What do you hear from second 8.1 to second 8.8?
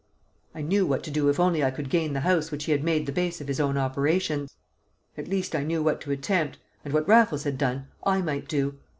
might do.